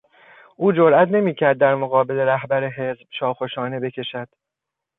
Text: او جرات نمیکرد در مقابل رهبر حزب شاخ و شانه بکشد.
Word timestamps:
او 0.55 0.71
جرات 0.71 1.07
نمیکرد 1.07 1.57
در 1.57 1.75
مقابل 1.75 2.15
رهبر 2.15 2.67
حزب 2.69 3.07
شاخ 3.19 3.41
و 3.41 3.47
شانه 3.47 3.79
بکشد. 3.79 4.29